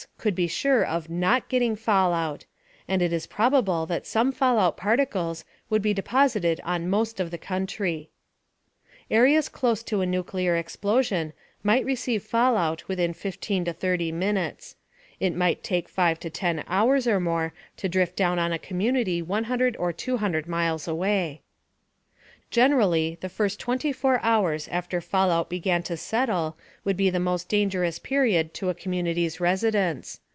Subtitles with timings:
[0.17, 2.45] could be sure of not getting fallout,
[2.87, 7.37] and it is probable that some fallout particles would be deposited on most of the
[7.39, 8.09] country.
[9.11, 11.33] Areas close to a nuclear explosion
[11.63, 14.75] might receive fallout within 15 30 minutes.
[15.19, 18.51] It might take 5 10 hours or more for the particles to drift down on
[18.53, 21.41] a community 100 or 200 miles away.
[22.49, 27.97] Generally, the first 24 hours after fallout began to settle would be the most dangerous
[27.97, 30.19] period to a community's residents.